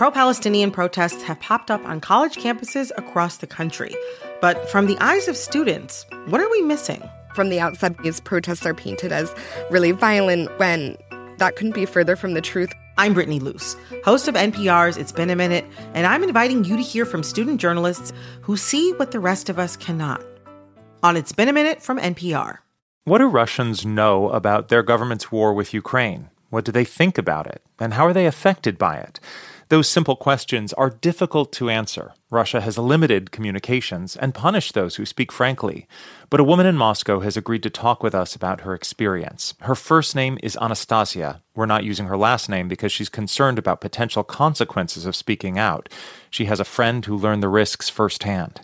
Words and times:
Pro 0.00 0.10
Palestinian 0.10 0.70
protests 0.70 1.22
have 1.24 1.38
popped 1.40 1.70
up 1.70 1.84
on 1.84 2.00
college 2.00 2.36
campuses 2.36 2.90
across 2.96 3.36
the 3.36 3.46
country. 3.46 3.94
But 4.40 4.66
from 4.70 4.86
the 4.86 4.96
eyes 4.98 5.28
of 5.28 5.36
students, 5.36 6.06
what 6.28 6.40
are 6.40 6.50
we 6.50 6.62
missing? 6.62 7.06
From 7.34 7.50
the 7.50 7.60
outside, 7.60 7.98
these 8.02 8.18
protests 8.18 8.64
are 8.64 8.72
painted 8.72 9.12
as 9.12 9.30
really 9.70 9.92
violent 9.92 10.58
when 10.58 10.96
that 11.36 11.56
couldn't 11.56 11.74
be 11.74 11.84
further 11.84 12.16
from 12.16 12.32
the 12.32 12.40
truth. 12.40 12.72
I'm 12.96 13.12
Brittany 13.12 13.40
Luce, 13.40 13.76
host 14.02 14.26
of 14.26 14.36
NPR's 14.36 14.96
It's 14.96 15.12
Been 15.12 15.28
a 15.28 15.36
Minute, 15.36 15.66
and 15.92 16.06
I'm 16.06 16.24
inviting 16.24 16.64
you 16.64 16.78
to 16.78 16.82
hear 16.82 17.04
from 17.04 17.22
student 17.22 17.60
journalists 17.60 18.14
who 18.40 18.56
see 18.56 18.94
what 18.94 19.10
the 19.10 19.20
rest 19.20 19.50
of 19.50 19.58
us 19.58 19.76
cannot. 19.76 20.24
On 21.02 21.14
It's 21.14 21.32
Been 21.32 21.50
a 21.50 21.52
Minute 21.52 21.82
from 21.82 21.98
NPR. 21.98 22.56
What 23.04 23.18
do 23.18 23.26
Russians 23.26 23.84
know 23.84 24.30
about 24.30 24.68
their 24.68 24.82
government's 24.82 25.30
war 25.30 25.52
with 25.52 25.74
Ukraine? 25.74 26.30
What 26.48 26.64
do 26.64 26.72
they 26.72 26.86
think 26.86 27.18
about 27.18 27.46
it? 27.46 27.62
And 27.78 27.92
how 27.92 28.06
are 28.06 28.14
they 28.14 28.24
affected 28.24 28.78
by 28.78 28.96
it? 28.96 29.20
Those 29.70 29.88
simple 29.88 30.16
questions 30.16 30.72
are 30.72 30.90
difficult 30.90 31.52
to 31.52 31.70
answer. 31.70 32.14
Russia 32.28 32.60
has 32.60 32.76
limited 32.76 33.30
communications 33.30 34.16
and 34.16 34.34
punished 34.34 34.74
those 34.74 34.96
who 34.96 35.06
speak 35.06 35.30
frankly. 35.30 35.86
But 36.28 36.40
a 36.40 36.44
woman 36.44 36.66
in 36.66 36.76
Moscow 36.76 37.20
has 37.20 37.36
agreed 37.36 37.62
to 37.62 37.70
talk 37.70 38.02
with 38.02 38.12
us 38.12 38.34
about 38.34 38.62
her 38.62 38.74
experience. 38.74 39.54
Her 39.60 39.76
first 39.76 40.16
name 40.16 40.40
is 40.42 40.58
Anastasia. 40.60 41.40
We're 41.54 41.66
not 41.66 41.84
using 41.84 42.06
her 42.06 42.16
last 42.16 42.48
name 42.48 42.66
because 42.66 42.90
she's 42.90 43.08
concerned 43.08 43.60
about 43.60 43.80
potential 43.80 44.24
consequences 44.24 45.06
of 45.06 45.14
speaking 45.14 45.56
out. 45.56 45.88
She 46.30 46.46
has 46.46 46.58
a 46.58 46.64
friend 46.64 47.04
who 47.04 47.16
learned 47.16 47.44
the 47.44 47.48
risks 47.48 47.88
firsthand. 47.88 48.62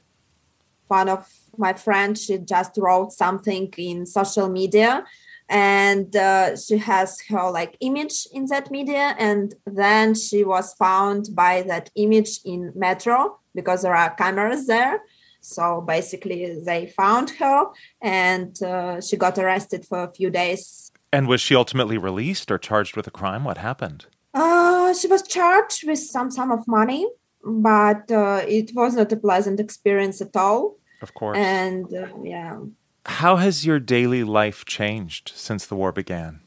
One 0.88 1.08
of 1.08 1.32
my 1.56 1.74
friends, 1.74 2.24
she 2.24 2.38
just 2.38 2.72
wrote 2.78 3.12
something 3.12 3.72
in 3.78 4.06
social 4.06 4.48
media 4.48 5.04
and 5.48 6.14
uh, 6.16 6.56
she 6.56 6.76
has 6.78 7.20
her 7.28 7.50
like 7.50 7.76
image 7.80 8.26
in 8.32 8.46
that 8.46 8.70
media 8.70 9.14
and 9.18 9.54
then 9.64 10.14
she 10.14 10.44
was 10.44 10.74
found 10.74 11.28
by 11.32 11.62
that 11.62 11.90
image 11.94 12.40
in 12.44 12.72
metro 12.74 13.38
because 13.54 13.82
there 13.82 13.94
are 13.94 14.14
cameras 14.14 14.66
there. 14.66 15.00
So 15.40 15.80
basically 15.80 16.58
they 16.64 16.88
found 16.88 17.30
her 17.30 17.66
and 18.02 18.60
uh, 18.62 19.00
she 19.00 19.16
got 19.16 19.38
arrested 19.38 19.86
for 19.86 20.02
a 20.02 20.12
few 20.12 20.30
days. 20.30 20.90
And 21.12 21.28
was 21.28 21.40
she 21.40 21.54
ultimately 21.54 21.98
released 21.98 22.50
or 22.50 22.58
charged 22.58 22.96
with 22.96 23.06
a 23.06 23.12
crime? 23.12 23.44
What 23.44 23.58
happened? 23.58 24.06
Uh, 24.34 24.92
she 24.92 25.06
was 25.06 25.22
charged 25.22 25.86
with 25.86 26.00
some 26.00 26.30
sum 26.30 26.50
of 26.50 26.66
money 26.66 27.06
but 27.48 28.10
uh, 28.10 28.42
it 28.48 28.72
was 28.74 28.96
not 28.96 29.12
a 29.12 29.16
pleasant 29.16 29.60
experience 29.60 30.20
at 30.20 30.34
all. 30.34 30.78
Of 31.00 31.14
course. 31.14 31.38
And 31.38 31.86
uh, 31.94 32.08
yeah 32.24 32.58
how 33.06 33.36
has 33.36 33.64
your 33.64 33.78
daily 33.78 34.24
life 34.24 34.64
changed 34.64 35.32
since 35.34 35.66
the 35.66 35.74
war 35.74 35.92
began? 35.92 36.40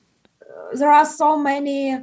There 0.74 0.92
are 0.92 1.06
so 1.06 1.38
many 1.38 1.98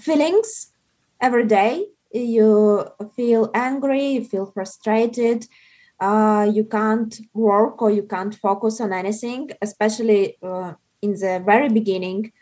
feelings 0.00 0.72
every 1.20 1.46
day. 1.46 1.86
You 2.12 2.88
feel 3.14 3.50
angry, 3.54 4.06
you 4.06 4.24
feel 4.24 4.46
frustrated, 4.46 5.46
uh, 6.00 6.50
you 6.50 6.64
can't 6.64 7.20
work 7.34 7.82
or 7.82 7.90
you 7.90 8.04
can't 8.04 8.34
focus 8.34 8.80
on 8.80 8.92
anything, 8.92 9.50
especially 9.60 10.38
uh, 10.42 10.74
in 11.02 11.12
the 11.12 11.42
very 11.44 11.68
beginning. 11.68 12.32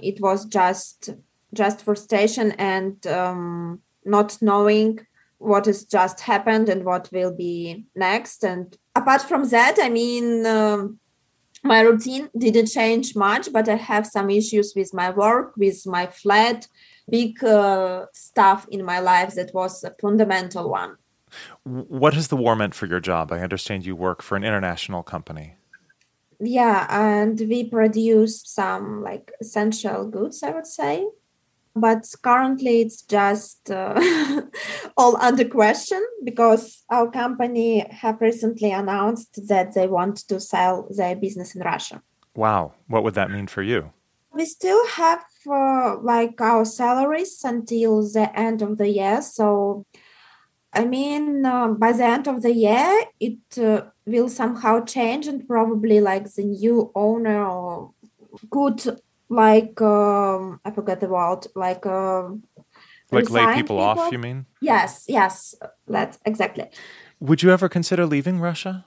It 0.00 0.20
was 0.20 0.44
just 0.44 1.10
just 1.54 1.82
frustration 1.82 2.50
and 2.52 3.06
um, 3.06 3.80
not 4.04 4.36
knowing 4.42 4.98
what 5.38 5.66
has 5.66 5.84
just 5.84 6.20
happened 6.20 6.68
and 6.68 6.84
what 6.84 7.08
will 7.12 7.32
be 7.32 7.84
next. 7.94 8.44
And 8.44 8.76
apart 8.96 9.22
from 9.22 9.48
that, 9.50 9.76
I 9.80 9.88
mean, 9.88 10.44
um, 10.46 10.98
my 11.64 11.80
routine 11.80 12.28
didn't 12.36 12.66
change 12.66 13.16
much 13.16 13.52
but 13.52 13.68
i 13.68 13.74
have 13.74 14.06
some 14.06 14.30
issues 14.30 14.74
with 14.76 14.92
my 14.92 15.10
work 15.10 15.54
with 15.56 15.86
my 15.86 16.06
flat 16.06 16.68
big 17.08 17.42
uh, 17.44 18.06
stuff 18.12 18.66
in 18.70 18.84
my 18.84 18.98
life 18.98 19.34
that 19.34 19.52
was 19.54 19.84
a 19.84 19.94
fundamental 20.00 20.70
one. 20.70 20.96
What 21.64 22.14
has 22.14 22.28
the 22.28 22.36
war 22.36 22.56
meant 22.56 22.74
for 22.74 22.86
your 22.86 23.00
job? 23.00 23.32
I 23.32 23.40
understand 23.40 23.84
you 23.84 23.96
work 23.96 24.22
for 24.22 24.36
an 24.36 24.44
international 24.44 25.02
company. 25.02 25.56
Yeah 26.40 26.86
and 26.90 27.38
we 27.40 27.64
produce 27.64 28.42
some 28.44 29.02
like 29.02 29.32
essential 29.40 30.04
goods 30.08 30.42
i 30.42 30.50
would 30.50 30.66
say 30.66 31.06
but 31.74 32.04
currently 32.22 32.80
it's 32.82 33.02
just 33.02 33.70
uh, 33.70 34.00
all 34.96 35.16
under 35.16 35.44
question 35.44 36.02
because 36.22 36.82
our 36.90 37.10
company 37.10 37.86
have 37.90 38.20
recently 38.20 38.70
announced 38.70 39.48
that 39.48 39.74
they 39.74 39.86
want 39.86 40.16
to 40.28 40.38
sell 40.40 40.88
their 40.96 41.16
business 41.16 41.54
in 41.54 41.62
russia. 41.62 42.02
Wow. 42.36 42.72
What 42.88 43.04
would 43.04 43.14
that 43.14 43.30
mean 43.30 43.46
for 43.46 43.62
you? 43.62 43.92
We 44.32 44.44
still 44.46 44.84
have 44.88 45.24
uh, 45.48 45.98
like 46.00 46.40
our 46.40 46.64
salaries 46.64 47.40
until 47.44 48.02
the 48.02 48.36
end 48.36 48.62
of 48.62 48.78
the 48.78 48.88
year. 48.88 49.22
So 49.22 49.86
i 50.74 50.84
mean 50.84 51.46
uh, 51.46 51.68
by 51.68 51.92
the 51.92 52.04
end 52.04 52.26
of 52.26 52.42
the 52.42 52.52
year 52.52 53.04
it 53.20 53.38
uh, 53.58 53.82
will 54.06 54.28
somehow 54.28 54.84
change 54.84 55.26
and 55.26 55.46
probably 55.46 56.00
like 56.00 56.26
the 56.34 56.42
new 56.42 56.90
owner 56.94 57.44
or 57.46 57.92
could 58.50 58.80
like 59.28 59.80
um, 59.80 60.60
I 60.64 60.70
forget 60.70 61.00
the 61.00 61.08
word, 61.08 61.46
like 61.54 61.86
um, 61.86 62.44
like 63.10 63.30
lay 63.30 63.46
people, 63.46 63.54
people, 63.54 63.78
off. 63.78 64.12
You 64.12 64.18
mean? 64.18 64.46
Yes, 64.60 65.04
yes, 65.08 65.54
that's 65.86 66.18
exactly. 66.24 66.68
Would 67.20 67.42
you 67.42 67.50
ever 67.50 67.68
consider 67.68 68.06
leaving 68.06 68.40
Russia? 68.40 68.84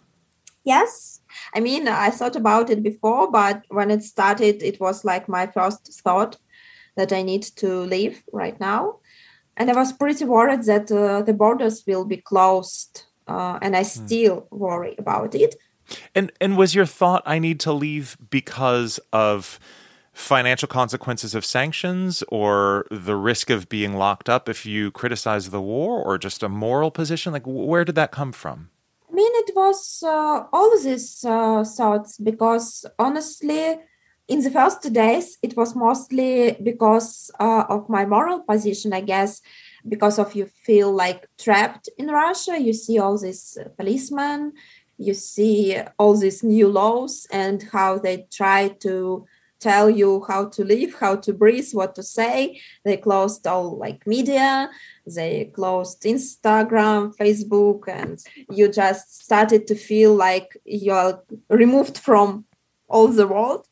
Yes, 0.64 1.22
I 1.53 1.59
mean 1.59 1.88
I 1.88 2.09
thought 2.09 2.36
about 2.36 2.70
it 2.70 2.84
before, 2.84 3.31
but 3.31 3.64
when 3.70 3.90
it 3.90 4.03
started, 4.03 4.62
it 4.62 4.80
was 4.80 5.06
like 5.06 5.30
my 5.30 5.47
first 5.47 6.02
thought 6.03 6.38
that 6.96 7.14
I 7.14 7.22
need 7.22 7.44
to 7.58 7.81
leave 7.81 8.24
right 8.31 8.59
now, 8.59 9.00
and 9.56 9.70
I 9.70 9.74
was 9.74 9.94
pretty 9.94 10.26
worried 10.26 10.64
that 10.64 10.92
uh, 10.92 11.22
the 11.22 11.34
borders 11.34 11.84
will 11.88 12.06
be 12.06 12.18
closed, 12.18 13.03
uh, 13.28 13.59
and 13.62 13.76
I 13.76 13.84
hmm. 13.84 14.06
still 14.06 14.36
hmm. 14.42 14.58
worry 14.58 14.96
about 14.97 15.36
it. 15.36 15.56
And 16.14 16.31
and 16.42 16.58
was 16.58 16.76
your 16.76 16.86
thought 16.86 17.24
I 17.26 17.40
need 17.40 17.62
to 17.62 17.72
leave 17.72 18.18
because 18.30 19.00
of 19.14 19.59
financial 20.17 20.67
consequences 20.67 21.35
of 21.35 21.45
sanctions 21.45 22.23
or 22.29 22.85
the 22.89 23.16
risk 23.16 23.50
of 23.50 23.69
being 23.69 23.95
locked 23.95 24.28
up 24.28 24.50
if 24.50 24.66
you 24.66 24.89
criticize 24.91 25.51
the 25.51 25.61
war 25.61 26.01
or 26.01 26.17
just 26.17 26.41
a 26.41 26.50
moral 26.50 26.89
position? 26.89 27.31
Like, 27.31 27.45
where 27.45 27.85
did 27.85 27.95
that 27.95 28.11
come 28.11 28.31
from? 28.31 28.69
I 29.09 29.13
mean, 29.13 29.31
it 29.35 29.55
was 29.55 30.03
uh, 30.03 30.44
all 30.51 30.78
these 30.79 31.23
uh, 31.23 31.63
thoughts 31.63 32.17
because 32.17 32.85
honestly, 32.97 33.78
in 34.28 34.41
the 34.41 34.51
first 34.51 34.91
days, 34.91 35.38
it 35.41 35.55
was 35.55 35.75
mostly 35.75 36.57
because 36.61 37.31
uh, 37.39 37.63
of 37.69 37.88
my 37.88 38.05
moral 38.05 38.41
position, 38.41 38.94
I 38.94 39.01
guess, 39.01 39.41
because 39.88 40.19
of 40.19 40.35
you 40.35 40.47
feel 40.47 40.91
like 40.91 41.28
trapped 41.38 41.89
in 41.97 42.07
Russia. 42.07 42.59
You 42.59 42.73
see 42.73 42.99
all 42.99 43.17
these 43.17 43.57
policemen, 43.78 44.53
you 44.97 45.13
see 45.13 45.79
all 45.97 46.17
these 46.17 46.44
new 46.44 46.67
laws 46.67 47.28
and 47.31 47.63
how 47.72 47.99
they 47.99 48.28
try 48.31 48.69
to 48.81 49.25
tell 49.59 49.90
you 49.90 50.23
how 50.28 50.45
to 50.50 50.63
live, 50.63 50.94
how 51.00 51.16
to 51.18 51.34
breathe, 51.34 51.69
what 51.73 51.95
to 51.95 52.03
say. 52.03 52.59
They 52.84 52.97
closed 52.97 53.45
all 53.47 53.78
like 53.78 54.06
media, 54.07 54.69
they 55.06 55.45
closed 55.53 56.03
Instagram, 56.03 57.16
Facebook, 57.16 57.88
and 57.88 58.23
you 58.50 58.69
just 58.69 59.23
started 59.23 59.67
to 59.67 59.75
feel 59.75 60.16
like 60.16 60.57
you're 60.66 61.23
removed 61.50 61.97
from 61.97 62.46
all 62.88 63.07
the 63.07 63.28
world. 63.28 63.67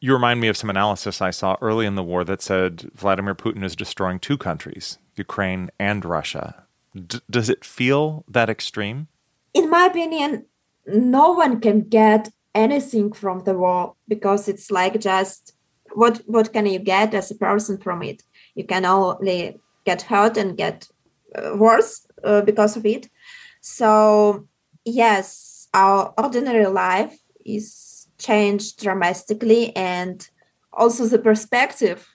You 0.00 0.12
remind 0.12 0.40
me 0.40 0.48
of 0.48 0.56
some 0.56 0.70
analysis 0.70 1.20
I 1.20 1.30
saw 1.30 1.56
early 1.60 1.84
in 1.84 1.96
the 1.96 2.04
war 2.04 2.22
that 2.24 2.40
said 2.40 2.90
Vladimir 2.94 3.34
Putin 3.34 3.64
is 3.64 3.74
destroying 3.74 4.20
two 4.20 4.38
countries, 4.38 4.98
Ukraine 5.16 5.70
and 5.78 6.04
Russia. 6.04 6.66
D- 6.94 7.20
does 7.28 7.50
it 7.50 7.64
feel 7.64 8.24
that 8.28 8.48
extreme? 8.48 9.08
In 9.54 9.68
my 9.68 9.86
opinion, 9.86 10.46
no 10.86 11.32
one 11.32 11.60
can 11.60 11.80
get 11.80 12.30
anything 12.54 13.12
from 13.12 13.44
the 13.44 13.54
war 13.54 13.94
because 14.06 14.48
it's 14.48 14.70
like 14.70 15.00
just 15.00 15.54
what 15.94 16.22
what 16.26 16.52
can 16.52 16.66
you 16.66 16.78
get 16.78 17.14
as 17.14 17.30
a 17.30 17.34
person 17.34 17.78
from 17.78 18.02
it? 18.02 18.22
You 18.54 18.64
can 18.64 18.84
only 18.84 19.60
get 19.84 20.02
hurt 20.02 20.36
and 20.36 20.56
get 20.56 20.86
uh, 21.34 21.56
worse 21.56 22.06
uh, 22.24 22.42
because 22.42 22.76
of 22.76 22.84
it. 22.84 23.08
So 23.60 24.46
yes 24.84 25.68
our 25.74 26.14
ordinary 26.18 26.66
life 26.66 27.18
is 27.44 28.06
changed 28.18 28.82
dramatically 28.82 29.74
and 29.76 30.28
also 30.72 31.06
the 31.06 31.18
perspective 31.18 32.08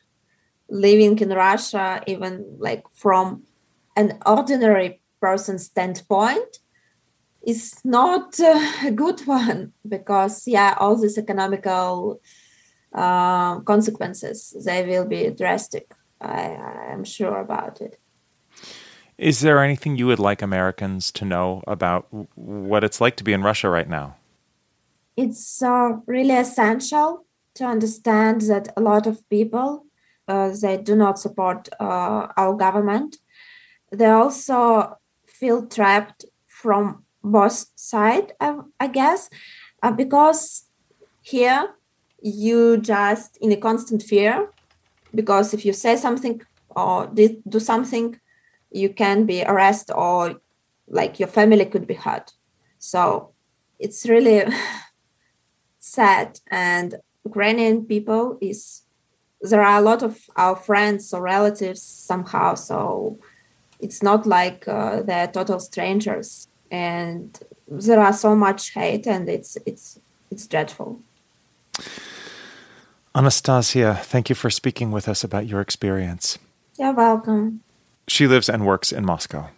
living 0.69 1.18
in 1.19 1.29
russia 1.29 2.01
even 2.07 2.45
like 2.57 2.83
from 2.94 3.44
an 3.95 4.18
ordinary 4.25 5.01
person 5.21 5.59
standpoint 5.59 6.59
is 7.43 7.79
not 7.83 8.39
a 8.39 8.91
good 8.91 9.19
one 9.27 9.73
because 9.87 10.47
yeah 10.47 10.75
all 10.79 10.95
these 10.95 11.17
economical 11.17 12.21
uh, 12.93 13.59
consequences 13.61 14.55
they 14.65 14.85
will 14.85 15.05
be 15.05 15.29
drastic. 15.29 15.93
I, 16.21 16.55
i'm 16.91 17.03
sure 17.03 17.39
about 17.41 17.81
it. 17.81 17.99
Is 19.17 19.41
there 19.41 19.59
anything 19.59 19.97
you 19.97 20.07
would 20.07 20.19
like 20.19 20.41
americans 20.41 21.11
to 21.13 21.25
know 21.25 21.61
about 21.67 22.07
what 22.35 22.83
it's 22.83 23.01
like 23.01 23.15
to 23.17 23.23
be 23.23 23.33
in 23.33 23.41
russia 23.41 23.69
right 23.69 23.89
now? 23.89 24.15
It's 25.15 25.61
uh, 25.61 25.97
really 26.07 26.35
essential 26.35 27.25
to 27.55 27.65
understand 27.65 28.41
that 28.41 28.73
a 28.75 28.81
lot 28.81 29.05
of 29.05 29.27
people 29.29 29.85
uh, 30.27 30.51
they 30.61 30.77
do 30.77 30.95
not 30.95 31.19
support 31.19 31.69
uh, 31.79 32.27
our 32.37 32.55
government. 32.55 33.17
They 33.91 34.07
also 34.07 34.97
feel 35.27 35.67
trapped 35.67 36.25
from 36.47 37.03
both 37.23 37.65
side, 37.75 38.33
I, 38.39 38.57
I 38.79 38.87
guess, 38.87 39.29
uh, 39.81 39.91
because 39.91 40.65
here 41.21 41.73
you 42.21 42.77
just 42.77 43.37
in 43.41 43.51
a 43.51 43.57
constant 43.57 44.03
fear 44.03 44.49
because 45.13 45.53
if 45.53 45.65
you 45.65 45.73
say 45.73 45.95
something 45.95 46.41
or 46.69 47.07
do 47.07 47.59
something 47.59 48.19
you 48.71 48.89
can 48.89 49.25
be 49.25 49.43
arrested 49.43 49.93
or 49.93 50.41
like 50.87 51.19
your 51.19 51.27
family 51.27 51.65
could 51.65 51.85
be 51.85 51.93
hurt. 51.93 52.31
So 52.79 53.31
it's 53.79 54.05
really 54.07 54.43
sad. 55.79 56.39
And 56.49 56.95
ukrainian 57.23 57.85
people 57.85 58.37
is 58.41 58.81
there 59.41 59.61
are 59.61 59.79
a 59.79 59.81
lot 59.81 60.03
of 60.03 60.19
our 60.35 60.55
friends 60.55 61.13
or 61.13 61.21
relatives 61.21 61.81
somehow. 61.81 62.55
So 62.55 63.19
it's 63.79 64.01
not 64.01 64.25
like 64.25 64.67
uh, 64.67 65.03
they're 65.03 65.27
total 65.27 65.59
strangers 65.59 66.47
and 66.73 67.39
there 67.67 67.99
are 67.99 68.11
so 68.11 68.35
much 68.35 68.71
hate 68.71 69.05
and 69.07 69.29
it's 69.29 69.57
it's 69.65 69.99
it's 70.31 70.47
dreadful 70.47 70.99
Anastasia, 73.15 73.99
thank 74.01 74.29
you 74.29 74.35
for 74.35 74.49
speaking 74.49 74.91
with 74.91 75.07
us 75.07 75.23
about 75.23 75.45
your 75.45 75.61
experience. 75.61 76.39
You're 76.79 76.93
welcome. 76.93 77.61
She 78.07 78.25
lives 78.25 78.49
and 78.49 78.65
works 78.65 78.91
in 78.91 79.05
Moscow. 79.05 79.49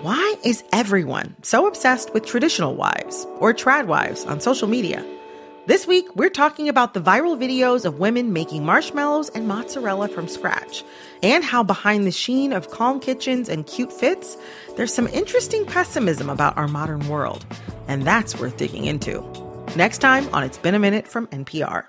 Why 0.00 0.36
is 0.42 0.64
everyone 0.72 1.36
so 1.42 1.66
obsessed 1.66 2.14
with 2.14 2.24
traditional 2.24 2.74
wives 2.74 3.26
or 3.38 3.52
trad 3.52 3.86
wives 3.86 4.24
on 4.24 4.40
social 4.40 4.66
media? 4.66 5.04
This 5.66 5.84
week, 5.84 6.14
we're 6.14 6.30
talking 6.30 6.68
about 6.68 6.94
the 6.94 7.00
viral 7.00 7.36
videos 7.36 7.84
of 7.84 7.98
women 7.98 8.32
making 8.32 8.64
marshmallows 8.64 9.30
and 9.30 9.48
mozzarella 9.48 10.06
from 10.06 10.28
scratch, 10.28 10.84
and 11.24 11.42
how 11.42 11.64
behind 11.64 12.06
the 12.06 12.12
sheen 12.12 12.52
of 12.52 12.70
calm 12.70 13.00
kitchens 13.00 13.48
and 13.48 13.66
cute 13.66 13.92
fits, 13.92 14.36
there's 14.76 14.94
some 14.94 15.08
interesting 15.08 15.66
pessimism 15.66 16.30
about 16.30 16.56
our 16.56 16.68
modern 16.68 17.08
world. 17.08 17.44
And 17.88 18.04
that's 18.04 18.38
worth 18.38 18.56
digging 18.56 18.84
into. 18.84 19.24
Next 19.74 19.98
time 19.98 20.32
on 20.32 20.44
It's 20.44 20.56
Been 20.56 20.76
a 20.76 20.78
Minute 20.78 21.08
from 21.08 21.26
NPR. 21.28 21.86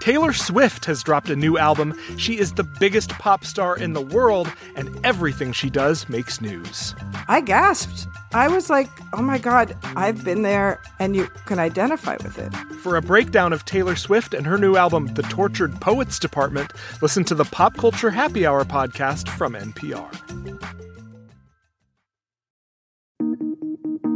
Taylor 0.00 0.32
Swift 0.32 0.86
has 0.86 1.04
dropped 1.04 1.30
a 1.30 1.36
new 1.36 1.56
album. 1.56 1.96
She 2.16 2.36
is 2.36 2.54
the 2.54 2.64
biggest 2.80 3.10
pop 3.10 3.44
star 3.44 3.78
in 3.78 3.92
the 3.92 4.00
world, 4.00 4.52
and 4.74 4.98
everything 5.06 5.52
she 5.52 5.70
does 5.70 6.08
makes 6.08 6.40
news. 6.40 6.96
I 7.28 7.40
gasped. 7.40 8.08
I 8.32 8.48
was 8.48 8.70
like, 8.70 8.88
oh 9.12 9.22
my 9.22 9.38
God, 9.38 9.76
I've 9.96 10.24
been 10.24 10.42
there, 10.42 10.80
and 10.98 11.16
you 11.16 11.26
can 11.46 11.58
identify 11.58 12.16
with 12.22 12.38
it. 12.38 12.54
For 12.76 12.96
a 12.96 13.02
breakdown 13.02 13.52
of 13.52 13.64
Taylor 13.64 13.96
Swift 13.96 14.34
and 14.34 14.46
her 14.46 14.56
new 14.56 14.76
album, 14.76 15.08
The 15.14 15.22
Tortured 15.22 15.80
Poets 15.80 16.18
Department, 16.18 16.72
listen 17.02 17.24
to 17.24 17.34
the 17.34 17.44
Pop 17.44 17.76
Culture 17.76 18.10
Happy 18.10 18.46
Hour 18.46 18.64
podcast 18.64 19.28
from 19.28 19.54
NPR. 19.54 20.10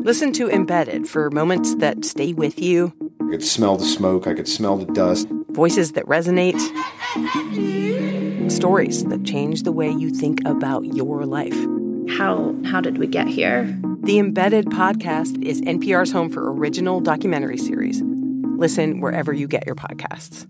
Listen 0.04 0.32
to 0.34 0.48
Embedded 0.48 1.08
for 1.08 1.30
moments 1.30 1.74
that 1.76 2.04
stay 2.04 2.32
with 2.32 2.60
you. 2.60 2.92
I 3.22 3.30
could 3.30 3.42
smell 3.42 3.76
the 3.76 3.84
smoke, 3.84 4.26
I 4.26 4.34
could 4.34 4.48
smell 4.48 4.76
the 4.76 4.92
dust 4.92 5.26
voices 5.54 5.92
that 5.92 6.04
resonate, 6.06 6.60
stories 8.50 9.04
that 9.04 9.24
change 9.24 9.62
the 9.62 9.72
way 9.72 9.88
you 9.90 10.10
think 10.10 10.40
about 10.44 10.84
your 10.94 11.24
life. 11.24 11.56
How 12.18 12.54
how 12.66 12.80
did 12.80 12.98
we 12.98 13.06
get 13.06 13.28
here? 13.28 13.64
The 14.04 14.18
Embedded 14.18 14.66
podcast 14.66 15.42
is 15.42 15.62
NPR's 15.62 16.12
home 16.12 16.28
for 16.28 16.52
original 16.52 17.00
documentary 17.00 17.56
series. 17.56 18.02
Listen 18.02 19.00
wherever 19.00 19.32
you 19.32 19.48
get 19.48 19.64
your 19.64 19.76
podcasts. 19.76 20.46